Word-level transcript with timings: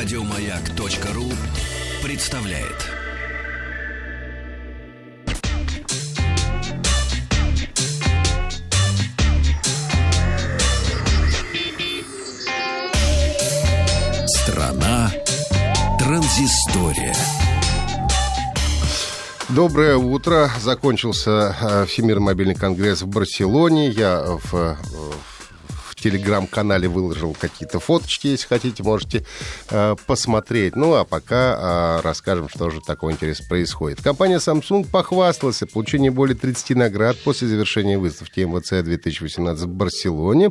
Радиомаяк.ру 0.00 1.24
представляет. 2.04 2.86
Страна 14.28 15.10
транзистория. 15.98 17.16
Доброе 19.48 19.96
утро. 19.96 20.48
Закончился 20.60 21.56
э, 21.60 21.86
Всемирный 21.86 22.22
мобильный 22.22 22.54
конгресс 22.54 23.02
в 23.02 23.08
Барселоне. 23.08 23.88
Я 23.88 24.22
в, 24.22 24.54
э, 24.54 24.76
в 25.98 26.00
телеграм-канале 26.00 26.88
выложил 26.88 27.36
какие-то 27.38 27.80
фоточки, 27.80 28.28
если 28.28 28.46
хотите, 28.46 28.82
можете 28.84 29.24
э, 29.70 29.96
посмотреть. 30.06 30.76
Ну, 30.76 30.94
а 30.94 31.04
пока 31.04 31.98
э, 31.98 32.00
расскажем, 32.04 32.48
что 32.48 32.70
же 32.70 32.80
такого 32.80 33.10
интересного 33.10 33.48
происходит. 33.48 34.00
Компания 34.00 34.36
Samsung 34.36 34.86
похвасталась 34.88 35.60
о 35.62 35.66
получении 35.66 36.08
более 36.08 36.36
30 36.36 36.76
наград 36.76 37.16
после 37.24 37.48
завершения 37.48 37.98
выставки 37.98 38.40
МВЦ 38.40 38.84
2018 38.84 39.64
в 39.64 39.68
Барселоне. 39.68 40.50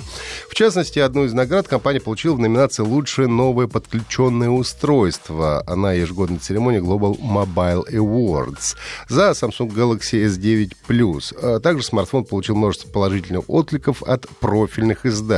В 0.50 0.54
частности, 0.54 1.00
одну 1.00 1.24
из 1.24 1.34
наград 1.34 1.68
компания 1.68 2.02
получила 2.02 2.36
в 2.36 2.40
номинации 2.40 2.84
«Лучшее 2.84 3.30
новое 3.30 3.68
подключенное 3.68 4.50
устройство» 4.50 5.64
на 5.68 5.94
ежегодной 5.94 6.40
церемонии 6.40 6.82
Global 6.82 7.18
Mobile 7.20 7.90
Awards 7.90 8.76
за 9.08 9.32
Samsung 9.32 9.70
Galaxy 9.74 10.26
S9 10.26 10.74
Plus. 10.90 11.34
А 11.42 11.60
Также 11.62 11.86
смартфон 11.86 12.26
получил 12.26 12.56
множество 12.56 12.90
положительных 12.90 13.46
откликов 13.48 14.04
от 14.04 14.28
профильных 14.42 15.06
изданий. 15.06 15.37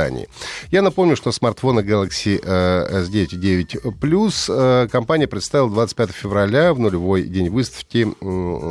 Я 0.70 0.82
напомню, 0.82 1.16
что 1.16 1.32
смартфоны 1.32 1.80
Galaxy 1.80 2.40
э, 2.42 3.02
S9 3.02 3.28
и 3.32 3.36
9 3.36 3.74
Plus 4.00 4.44
э, 4.48 4.88
компания 4.88 5.26
представила 5.26 5.70
25 5.70 6.10
февраля 6.10 6.72
в 6.72 6.78
нулевой 6.78 7.22
день 7.24 7.50
выставки 7.50 8.08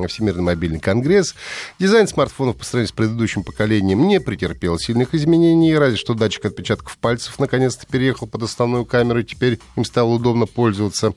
Всемирный 0.08 0.44
мобильный 0.44 0.80
конгресс. 0.80 1.36
Дизайн 1.80 2.08
смартфонов 2.08 2.58
по 2.58 2.66
сравнению 2.66 2.90
с 2.90 2.94
предыдущим 2.94 3.44
поколением 3.44 4.08
не 4.08 4.20
претерпел 4.20 4.78
сильных 4.80 5.14
изменений, 5.14 5.76
разве 5.76 5.98
что 5.98 6.14
датчик 6.14 6.46
отпечатков 6.46 6.98
пальцев 6.98 7.40
наконец-то 7.40 7.86
переехал 7.86 8.28
под 8.28 8.44
основную 8.44 8.86
камеру, 8.86 9.20
и 9.20 9.24
теперь 9.24 9.60
им 9.76 9.86
стало 9.86 10.10
удобно 10.10 10.46
пользоваться. 10.46 11.14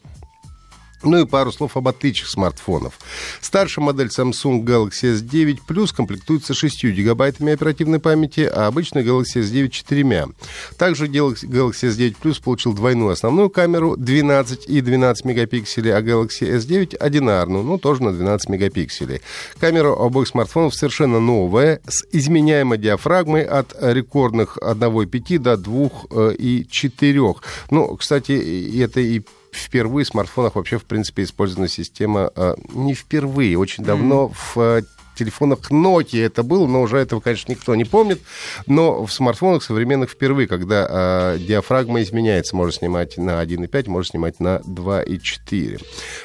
Ну 1.02 1.18
и 1.18 1.26
пару 1.26 1.52
слов 1.52 1.76
об 1.76 1.88
отличиях 1.88 2.28
смартфонов. 2.28 2.98
Старшая 3.40 3.84
модель 3.84 4.08
Samsung 4.08 4.62
Galaxy 4.62 5.14
S9 5.14 5.58
Plus 5.68 5.94
комплектуется 5.94 6.54
6 6.54 6.84
гигабайтами 6.84 7.52
оперативной 7.52 7.98
памяти, 7.98 8.40
а 8.40 8.66
обычная 8.66 9.02
Galaxy 9.02 9.40
S9 9.42 9.68
4. 9.68 10.28
Также 10.76 11.06
Galaxy 11.06 11.88
S9 11.88 12.16
Plus 12.22 12.42
получил 12.42 12.72
двойную 12.72 13.10
основную 13.10 13.50
камеру 13.50 13.96
12 13.96 14.66
и 14.68 14.80
12 14.80 15.24
мегапикселей, 15.24 15.94
а 15.94 16.00
Galaxy 16.00 16.48
S9 16.56 16.96
одинарную, 16.96 17.64
ну 17.64 17.78
тоже 17.78 18.02
на 18.02 18.12
12 18.12 18.48
мегапикселей. 18.48 19.20
Камера 19.58 19.92
обоих 19.92 20.28
смартфонов 20.28 20.74
совершенно 20.74 21.20
новая, 21.20 21.80
с 21.86 22.04
изменяемой 22.12 22.78
диафрагмой 22.78 23.44
от 23.44 23.74
рекордных 23.80 24.58
1,5 24.58 25.38
до 25.38 25.54
2,4. 25.54 27.36
Ну, 27.70 27.96
кстати, 27.96 28.80
это 28.80 29.00
и 29.00 29.22
впервые 29.52 30.04
в 30.04 30.08
смартфонах 30.08 30.56
вообще, 30.56 30.78
в 30.78 30.84
принципе, 30.84 31.22
использована 31.22 31.68
система 31.68 32.30
э, 32.34 32.54
не 32.72 32.94
впервые, 32.94 33.58
очень 33.58 33.84
давно 33.84 34.26
mm. 34.26 34.34
в 34.34 34.58
э, 34.58 34.82
телефонах 35.22 35.70
Nokia 35.70 36.26
это 36.26 36.42
было, 36.42 36.66
но 36.66 36.82
уже 36.82 36.98
этого, 36.98 37.20
конечно, 37.20 37.52
никто 37.52 37.74
не 37.74 37.84
помнит. 37.84 38.20
Но 38.66 39.04
в 39.04 39.12
смартфонах 39.12 39.62
современных 39.62 40.10
впервые, 40.10 40.48
когда 40.48 41.34
э, 41.34 41.38
диафрагма 41.38 42.02
изменяется, 42.02 42.56
можно 42.56 42.72
снимать 42.72 43.16
на 43.16 43.42
1.5, 43.42 43.88
можно 43.88 44.10
снимать 44.10 44.40
на 44.40 44.56
2.4. 44.58 45.82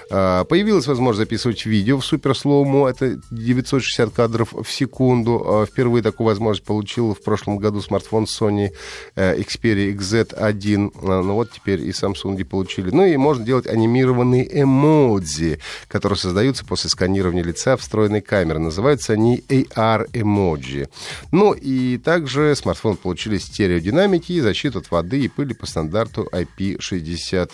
Э, 0.09 0.45
появилась 0.45 0.88
возможность 0.88 1.30
записывать 1.30 1.66
видео 1.66 1.99
в 1.99 2.05
суперслоуму, 2.05 2.88
это 2.88 3.20
960 3.32 4.14
кадров 4.14 4.54
в 4.54 4.70
секунду. 4.71 5.44
Э, 5.45 5.66
впервые 5.70 6.04
такую 6.04 6.27
возможность 6.27 6.66
получил 6.66 7.14
в 7.14 7.21
прошлом 7.21 7.58
году 7.58 7.82
смартфон 7.82 8.26
Sony 8.26 8.71
э, 9.16 9.38
Xperia 9.39 9.95
XZ1. 9.95 10.92
Э, 11.02 11.21
ну 11.21 11.33
вот 11.33 11.52
теперь 11.52 11.82
и 11.82 11.89
Samsung 11.89 12.44
получили. 12.45 12.89
Ну 12.92 13.05
и 13.05 13.17
можно 13.17 13.45
делать 13.45 13.67
анимированные 13.67 14.61
эмодзи, 14.61 15.60
которые 15.88 16.17
создаются 16.17 16.66
после 16.66 16.89
сканирования 16.89 17.44
лица 17.44 17.77
встроенной 17.77 18.21
камеры. 18.21 18.60
Называются 18.87 19.14
они 19.14 19.43
AR-эмоджи. 19.49 20.87
Ну 21.33 21.52
и 21.52 21.98
также 21.98 22.55
смартфон 22.55 22.95
получили 22.95 23.37
стереодинамики 23.37 24.31
и 24.31 24.39
защиту 24.39 24.80
от 24.80 24.89
воды 24.92 25.20
и 25.20 25.27
пыли 25.27 25.53
по 25.53 25.65
стандарту 25.65 26.25
IP68. 26.31 27.49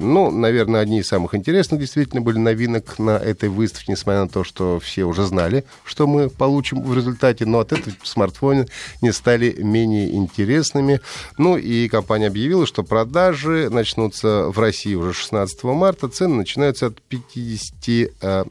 Ну, 0.00 0.30
наверное, 0.30 0.80
одни 0.80 1.00
из 1.00 1.08
самых 1.08 1.34
интересных 1.34 1.80
действительно 1.80 2.22
были 2.22 2.38
новинок 2.38 2.98
на 2.98 3.18
этой 3.18 3.50
выставке, 3.50 3.92
несмотря 3.92 4.22
на 4.22 4.28
то, 4.28 4.44
что 4.44 4.80
все 4.80 5.04
уже 5.04 5.24
знали, 5.24 5.64
что 5.84 6.06
мы 6.06 6.30
получим 6.30 6.82
в 6.82 6.96
результате, 6.96 7.44
но 7.44 7.58
от 7.58 7.72
этого 7.72 7.94
смартфоны 8.02 8.66
не 9.02 9.12
стали 9.12 9.54
менее 9.58 10.14
интересными. 10.14 11.00
Ну 11.36 11.58
и 11.58 11.86
компания 11.88 12.28
объявила, 12.28 12.66
что 12.66 12.82
продажи 12.82 13.68
начнутся 13.70 14.48
в 14.48 14.58
России 14.58 14.94
уже 14.94 15.12
16 15.12 15.64
марта. 15.64 16.08
Цены 16.08 16.36
начинаются 16.36 16.86
от 16.86 17.02
50, 17.02 18.14
э, 18.22 18.44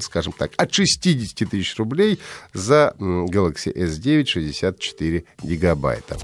скажем 0.00 0.32
так, 0.32 0.52
от 0.56 0.72
60 0.72 0.91
60 0.92 1.50
тысяч 1.50 1.76
рублей 1.76 2.18
за 2.52 2.94
Galaxy 2.98 3.74
S9 3.74 4.26
64 4.26 5.24
гигабайта. 5.42 6.16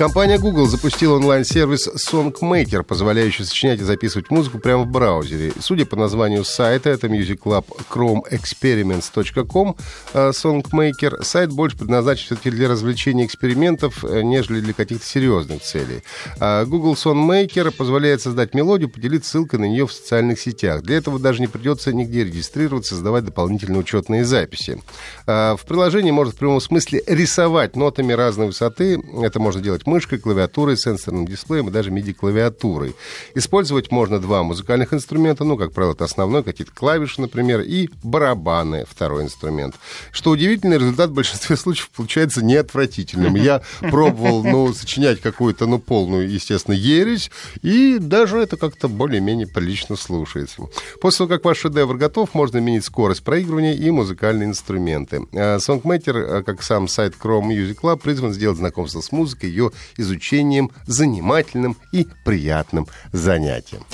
Компания 0.00 0.38
Google 0.38 0.64
запустила 0.64 1.16
онлайн-сервис 1.16 1.86
SongMaker, 2.10 2.84
позволяющий 2.84 3.44
сочинять 3.44 3.80
и 3.80 3.84
записывать 3.84 4.30
музыку 4.30 4.58
прямо 4.58 4.84
в 4.84 4.86
браузере. 4.86 5.52
Судя 5.60 5.84
по 5.84 5.94
названию 5.94 6.42
сайта, 6.42 6.88
это 6.88 7.06
Music 7.08 7.38
Club 7.38 7.66
chromeexperiments.com 7.90 9.76
э, 10.14 10.30
SongMaker. 10.30 11.22
Сайт 11.22 11.52
больше 11.52 11.76
предназначен 11.76 12.24
все-таки 12.24 12.50
для 12.50 12.70
развлечения 12.70 13.26
экспериментов, 13.26 14.02
э, 14.02 14.22
нежели 14.22 14.60
для 14.60 14.72
каких-то 14.72 15.04
серьезных 15.04 15.60
целей. 15.60 16.02
А 16.38 16.64
Google 16.64 16.94
SongMaker 16.94 17.70
позволяет 17.70 18.22
создать 18.22 18.54
мелодию, 18.54 18.88
поделить 18.88 19.26
ссылкой 19.26 19.58
на 19.58 19.66
нее 19.66 19.86
в 19.86 19.92
социальных 19.92 20.40
сетях. 20.40 20.80
Для 20.80 20.96
этого 20.96 21.18
даже 21.18 21.42
не 21.42 21.46
придется 21.46 21.92
нигде 21.92 22.24
регистрироваться, 22.24 22.94
создавать 22.94 23.26
дополнительные 23.26 23.80
учетные 23.80 24.24
записи. 24.24 24.80
А 25.26 25.56
В 25.56 25.66
приложении 25.66 26.10
можно 26.10 26.32
в 26.32 26.36
прямом 26.36 26.62
смысле 26.62 27.02
рисовать 27.06 27.76
нотами 27.76 28.14
разной 28.14 28.46
высоты. 28.46 28.98
Это 29.22 29.38
можно 29.40 29.60
делать 29.60 29.84
мышкой, 29.90 30.18
клавиатурой, 30.18 30.76
сенсорным 30.76 31.26
дисплеем 31.26 31.68
и 31.68 31.70
даже 31.70 31.90
MIDI-клавиатурой. 31.90 32.94
Использовать 33.34 33.90
можно 33.90 34.18
два 34.20 34.42
музыкальных 34.42 34.94
инструмента, 34.94 35.44
ну, 35.44 35.56
как 35.56 35.72
правило, 35.72 35.92
это 35.92 36.04
основной, 36.04 36.44
какие-то 36.44 36.72
клавиши, 36.72 37.20
например, 37.20 37.60
и 37.60 37.90
барабаны, 38.02 38.86
второй 38.88 39.24
инструмент. 39.24 39.74
Что 40.12 40.30
удивительно, 40.30 40.74
результат 40.74 41.10
в 41.10 41.14
большинстве 41.14 41.56
случаев 41.58 41.90
получается 41.90 42.44
неотвратительным. 42.44 43.34
Я 43.34 43.62
пробовал, 43.80 44.44
ну, 44.44 44.72
сочинять 44.72 45.20
какую-то, 45.20 45.66
ну, 45.66 45.78
полную, 45.78 46.30
естественно, 46.30 46.74
ересь, 46.74 47.30
и 47.62 47.98
даже 47.98 48.38
это 48.38 48.56
как-то 48.56 48.88
более-менее 48.88 49.48
прилично 49.48 49.96
слушается. 49.96 50.62
После 51.00 51.18
того, 51.18 51.28
как 51.28 51.44
ваш 51.44 51.58
шедевр 51.58 51.96
готов, 51.96 52.32
можно 52.34 52.58
изменить 52.58 52.84
скорость 52.84 53.24
проигрывания 53.24 53.74
и 53.74 53.90
музыкальные 53.90 54.48
инструменты. 54.48 55.18
Songmaker, 55.32 56.42
как 56.42 56.62
сам 56.62 56.88
сайт 56.88 57.14
Chrome 57.20 57.48
Music 57.48 57.76
Club, 57.82 58.00
призван 58.00 58.32
сделать 58.32 58.58
знакомство 58.58 59.00
с 59.00 59.12
музыкой, 59.12 59.50
ее 59.50 59.72
изучением 59.96 60.70
занимательным 60.86 61.76
и 61.92 62.06
приятным 62.24 62.86
занятием. 63.12 63.84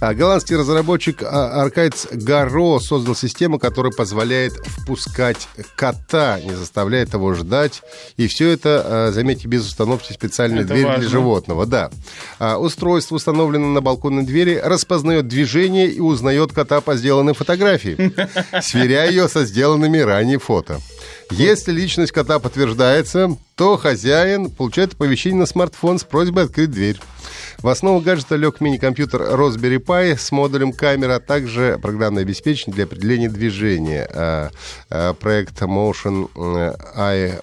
А 0.00 0.14
голландский 0.14 0.56
разработчик 0.56 1.22
Аркадс 1.22 2.06
Гаро 2.12 2.78
создал 2.78 3.14
систему, 3.14 3.58
которая 3.58 3.92
позволяет 3.92 4.52
впускать 4.66 5.48
кота, 5.76 6.40
не 6.40 6.54
заставляет 6.54 7.14
его 7.14 7.34
ждать. 7.34 7.82
И 8.16 8.26
все 8.26 8.50
это, 8.50 8.82
а, 8.84 9.12
заметьте, 9.12 9.48
без 9.48 9.66
установки 9.66 10.12
специальной 10.12 10.64
это 10.64 10.74
двери 10.74 10.84
важно. 10.84 11.00
для 11.00 11.08
животного. 11.08 11.66
Да. 11.66 11.90
А 12.38 12.58
устройство, 12.58 13.16
установленное 13.16 13.70
на 13.70 13.80
балконной 13.80 14.24
двери, 14.24 14.60
распознает 14.62 15.28
движение 15.28 15.88
и 15.88 16.00
узнает 16.00 16.52
кота 16.52 16.80
по 16.80 16.96
сделанной 16.96 17.34
фотографии, 17.34 18.12
сверяя 18.60 19.08
ее 19.08 19.28
со 19.28 19.44
сделанными 19.44 19.98
ранее 19.98 20.38
фото. 20.38 20.80
Если 21.30 21.72
личность 21.72 22.12
кота 22.12 22.38
подтверждается, 22.38 23.36
то 23.56 23.76
хозяин 23.76 24.50
получает 24.50 24.94
оповещение 24.94 25.40
на 25.40 25.46
смартфон 25.46 25.98
с 25.98 26.04
просьбой 26.04 26.44
открыть 26.44 26.70
дверь. 26.70 27.00
В 27.58 27.68
основу 27.68 28.00
гаджета 28.00 28.36
лег 28.36 28.60
мини-компьютер 28.60 29.22
Raspberry 29.22 29.78
Pi 29.78 30.16
с 30.16 30.32
модулем 30.32 30.72
камеры, 30.72 31.14
а 31.14 31.20
также 31.20 31.78
программное 31.80 32.22
обеспечение 32.22 32.74
для 32.74 32.84
определения 32.84 33.28
движения. 33.28 34.08
А, 34.12 34.50
а, 34.90 35.14
проект 35.14 35.60
Motion 35.62 36.30
Eye 36.34 37.40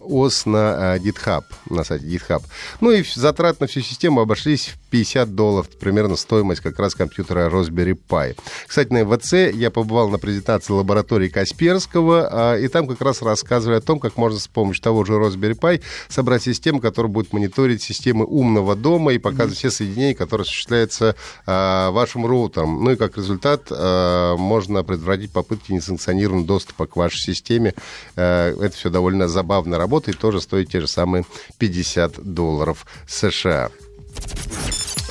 ОС 0.00 0.46
на 0.46 0.96
GitHub, 0.96 1.44
на 1.68 1.84
сайте 1.84 2.06
GitHub. 2.06 2.42
Ну 2.80 2.90
и 2.90 3.04
затрат 3.14 3.60
на 3.60 3.66
всю 3.66 3.80
систему 3.80 4.20
обошлись 4.20 4.68
в 4.68 4.89
50 4.90 5.34
долларов, 5.34 5.68
примерно 5.78 6.16
стоимость 6.16 6.60
как 6.60 6.78
раз 6.78 6.94
компьютера 6.94 7.48
Raspberry 7.48 7.98
Pi. 8.08 8.36
Кстати, 8.66 8.92
на 8.92 9.04
ВЦ 9.06 9.54
я 9.54 9.70
побывал 9.70 10.08
на 10.10 10.18
презентации 10.18 10.72
лаборатории 10.72 11.28
Касперского, 11.28 12.28
а, 12.30 12.56
и 12.56 12.68
там 12.68 12.86
как 12.86 13.00
раз 13.00 13.22
рассказывали 13.22 13.78
о 13.78 13.80
том, 13.80 14.00
как 14.00 14.16
можно 14.16 14.38
с 14.38 14.48
помощью 14.48 14.82
того 14.82 15.04
же 15.04 15.14
Raspberry 15.14 15.58
Pi 15.58 15.80
собрать 16.08 16.42
систему, 16.42 16.80
которая 16.80 17.10
будет 17.10 17.32
мониторить 17.32 17.82
системы 17.82 18.24
умного 18.24 18.74
дома 18.74 19.12
и 19.12 19.18
показывать 19.18 19.56
mm-hmm. 19.58 19.58
все 19.58 19.70
соединения, 19.70 20.14
которые 20.14 20.42
осуществляются 20.42 21.16
а, 21.46 21.90
вашим 21.90 22.26
роутером. 22.26 22.84
Ну 22.84 22.92
и 22.92 22.96
как 22.96 23.16
результат 23.16 23.68
а, 23.70 24.36
можно 24.36 24.82
предотвратить 24.82 25.32
попытки 25.32 25.72
несанкционированного 25.72 26.46
доступа 26.46 26.86
к 26.86 26.96
вашей 26.96 27.20
системе. 27.20 27.74
Это 28.14 28.72
все 28.74 28.90
довольно 28.90 29.28
забавно 29.28 29.78
работает, 29.78 30.18
тоже 30.18 30.40
стоит 30.40 30.70
те 30.70 30.80
же 30.80 30.88
самые 30.88 31.24
50 31.58 32.22
долларов 32.22 32.86
США. 33.06 33.70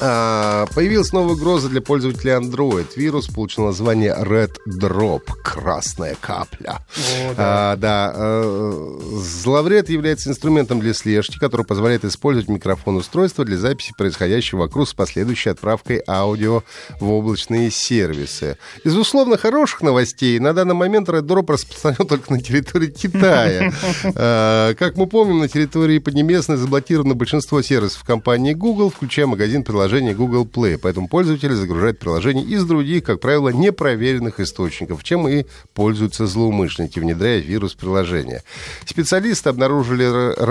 А, 0.01 0.65
появилась 0.73 1.11
новая 1.11 1.33
угроза 1.33 1.69
для 1.69 1.81
пользователей 1.81 2.33
Android. 2.33 2.87
Вирус 2.95 3.27
получил 3.27 3.65
название 3.65 4.15
Red 4.17 4.55
Drop, 4.67 5.23
красная 5.43 6.15
капля. 6.19 6.79
О, 6.95 7.33
да. 7.35 7.35
А, 7.37 7.75
да. 7.75 8.11
А, 8.15 8.99
зловред 9.21 9.89
является 9.89 10.29
инструментом 10.29 10.79
для 10.79 10.93
слежки, 10.93 11.37
который 11.37 11.65
позволяет 11.65 12.05
использовать 12.05 12.47
микрофон 12.47 12.95
устройства 12.97 13.43
для 13.43 13.57
записи 13.57 13.93
происходящего 13.97 14.59
вокруг 14.59 14.87
с 14.87 14.93
последующей 14.93 15.49
отправкой 15.49 16.01
аудио 16.07 16.63
в 16.99 17.11
облачные 17.11 17.69
сервисы. 17.69 18.57
Из 18.83 18.95
условно 18.95 19.37
хороших 19.37 19.81
новостей 19.81 20.39
на 20.39 20.53
данный 20.53 20.75
момент 20.75 21.09
Red 21.09 21.23
Drop 21.23 21.51
распространен 21.51 22.07
только 22.07 22.31
на 22.31 22.41
территории 22.41 22.87
Китая. 22.87 23.73
А, 24.15 24.73
как 24.75 24.95
мы 24.97 25.07
помним, 25.07 25.39
на 25.39 25.47
территории 25.47 25.99
Поднебесной 25.99 26.57
заблокировано 26.57 27.15
большинство 27.15 27.61
сервисов 27.61 28.03
компании 28.03 28.53
Google, 28.53 28.89
включая 28.89 29.27
магазин 29.27 29.63
приложений 29.63 29.88
приложение 29.89 30.13
Google 30.13 30.45
Play, 30.45 30.77
поэтому 30.77 31.07
пользователи 31.07 31.53
загружают 31.53 31.97
приложение 31.97 32.45
из 32.45 32.63
других, 32.63 33.03
как 33.03 33.19
правило, 33.19 33.49
непроверенных 33.49 34.39
источников, 34.39 35.03
чем 35.03 35.27
и 35.27 35.45
пользуются 35.73 36.27
злоумышленники, 36.27 36.99
внедряя 36.99 37.39
вирус 37.39 37.73
приложения. 37.73 38.43
Специалисты 38.85 39.49
обнаружили 39.49 40.05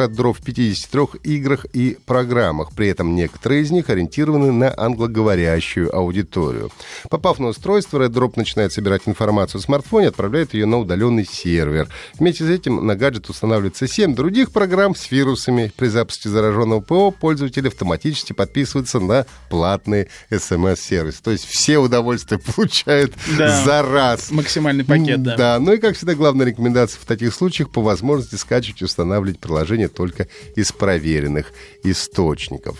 Drop 0.09 0.35
в 0.35 0.45
53 0.45 1.21
играх 1.23 1.67
и 1.73 1.97
программах, 2.05 2.73
при 2.75 2.89
этом 2.89 3.15
некоторые 3.15 3.63
из 3.63 3.71
них 3.71 3.89
ориентированы 3.91 4.51
на 4.51 4.75
англоговорящую 4.77 5.95
аудиторию. 5.95 6.73
Попав 7.09 7.39
на 7.39 7.49
устройство, 7.49 7.99
Red 7.99 8.11
Drop 8.11 8.33
начинает 8.35 8.73
собирать 8.73 9.03
информацию 9.07 9.61
в 9.61 9.65
смартфоне 9.65 10.09
отправляет 10.09 10.53
ее 10.53 10.67
на 10.67 10.81
удаленный 10.81 11.25
сервер. 11.25 11.87
Вместе 12.19 12.45
с 12.45 12.49
этим 12.49 12.85
на 12.85 12.97
гаджет 12.97 13.31
устанавливается 13.31 13.87
7 13.87 14.17
других 14.17 14.51
программ 14.51 14.97
с 14.97 15.13
вирусами. 15.13 15.71
При 15.77 15.87
запуске 15.87 16.29
зараженного 16.29 16.81
ПО 16.81 17.13
пользователь 17.13 17.69
автоматически 17.69 18.33
подписывается 18.33 18.99
на 18.99 19.28
платный 19.49 20.09
смс-сервис. 20.31 21.21
То 21.21 21.31
есть 21.31 21.45
все 21.45 21.79
удовольствия 21.79 22.39
получают 22.57 23.13
да. 23.37 23.65
за 23.65 23.83
раз. 23.83 24.31
Максимальный 24.31 24.85
пакет, 24.85 25.23
да. 25.23 25.37
Да, 25.37 25.59
ну 25.61 25.73
и, 25.73 25.79
как 25.79 25.97
всегда, 25.97 26.15
главная 26.15 26.47
рекомендация 26.47 27.01
в 27.01 27.07
таких 27.07 27.35
случаях 27.35 27.71
по 27.71 27.83
возможности 27.83 28.37
скачивать 28.37 28.83
и 28.83 28.85
устанавливать 28.85 29.41
приложение 29.41 29.89
только 29.89 30.29
из 30.55 30.73
проверенных 30.73 31.53
источников. 31.83 32.79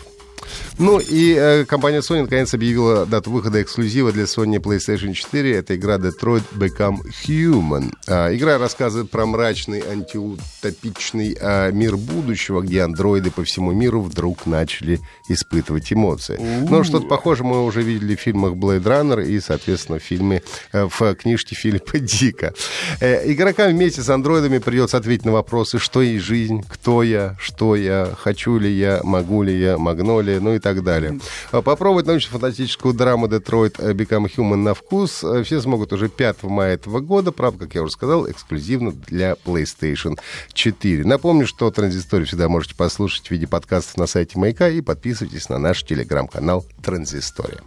Ну 0.79 0.99
и 0.99 1.35
э, 1.37 1.65
компания 1.65 1.99
Sony 1.99 2.21
наконец 2.21 2.53
объявила 2.53 3.05
дату 3.05 3.31
выхода 3.31 3.61
эксклюзива 3.61 4.13
для 4.13 4.23
Sony 4.23 4.61
PlayStation 4.61 5.11
4. 5.13 5.57
Это 5.57 5.75
игра 5.75 5.97
Detroit 5.97 6.43
Become 6.55 7.01
Human. 7.27 7.91
Э, 8.07 8.33
игра 8.33 8.57
рассказывает 8.57 9.11
про 9.11 9.25
мрачный 9.25 9.81
антиутопичный 9.81 11.37
э, 11.37 11.71
мир 11.73 11.97
будущего, 11.97 12.61
где 12.61 12.83
андроиды 12.83 13.29
по 13.29 13.43
всему 13.43 13.73
миру 13.73 14.01
вдруг 14.01 14.45
начали 14.45 15.01
испытывать 15.27 15.91
эмоции. 15.91 16.37
У-у-у. 16.37 16.69
Но 16.69 16.85
что-то 16.85 17.07
похожее 17.07 17.45
мы 17.45 17.65
уже 17.65 17.81
видели 17.81 18.15
в 18.15 18.21
фильмах 18.21 18.53
Blade 18.53 18.83
Runner 18.83 19.25
и, 19.25 19.37
соответственно, 19.41 19.99
в 19.99 20.03
фильме 20.03 20.43
э, 20.71 20.87
в 20.89 21.15
книжке 21.15 21.55
Филиппа 21.55 21.99
Дика. 21.99 22.53
Э, 23.01 23.29
игрокам 23.29 23.71
вместе 23.71 24.01
с 24.01 24.07
андроидами 24.07 24.59
придется 24.59 24.95
ответить 24.95 25.25
на 25.25 25.33
вопросы, 25.33 25.77
что 25.77 26.01
есть 26.01 26.23
жизнь, 26.23 26.63
кто 26.69 27.03
я, 27.03 27.35
что 27.37 27.75
я, 27.75 28.13
хочу 28.17 28.57
ли 28.57 28.71
я, 28.71 29.01
могу 29.03 29.43
ли 29.43 29.59
я, 29.59 29.77
магнолия, 29.77 30.39
ну 30.39 30.55
и 30.55 30.59
так 30.59 30.68
так 30.73 30.83
далее. 30.83 31.19
А 31.51 31.61
попробовать 31.61 32.05
научно-фантастическую 32.05 32.93
драму 32.93 33.27
«Детройт 33.27 33.79
Become 33.79 34.31
Human» 34.35 34.57
на 34.57 34.73
вкус 34.73 35.23
э, 35.23 35.43
все 35.43 35.61
смогут 35.61 35.93
уже 35.93 36.09
5 36.09 36.43
мая 36.43 36.75
этого 36.75 36.99
года. 36.99 37.31
Правда, 37.31 37.65
как 37.65 37.75
я 37.75 37.83
уже 37.83 37.93
сказал, 37.93 38.29
эксклюзивно 38.29 38.91
для 38.91 39.33
PlayStation 39.33 40.17
4. 40.53 41.03
Напомню, 41.05 41.47
что 41.47 41.69
«Транзисторию» 41.71 42.27
всегда 42.27 42.49
можете 42.49 42.75
послушать 42.75 43.27
в 43.27 43.31
виде 43.31 43.47
подкастов 43.47 43.97
на 43.97 44.07
сайте 44.07 44.37
Маяка 44.37 44.69
и 44.69 44.81
подписывайтесь 44.81 45.49
на 45.49 45.57
наш 45.57 45.83
телеграм-канал 45.83 46.65
«Транзистория». 46.83 47.61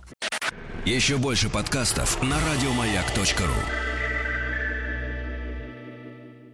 Еще 0.84 1.16
больше 1.16 1.49
подкастов 1.49 2.20
на 2.22 2.37
радиомаяк.ру 2.37 3.91